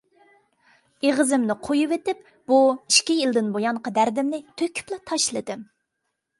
ئېغىزىمنى 1.07 1.57
قويۇۋېتىپ 1.67 2.25
بۇ 2.53 2.59
ئىككى 2.71 3.19
يىلدىن 3.21 3.53
بۇيانقى 3.59 3.95
دەردىمنى 4.01 4.43
تۆكۈپلا 4.63 5.03
تاشلىدىم. 5.13 5.67